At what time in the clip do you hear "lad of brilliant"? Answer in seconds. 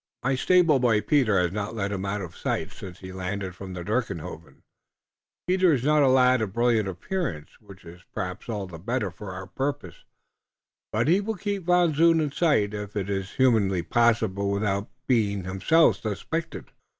6.07-6.87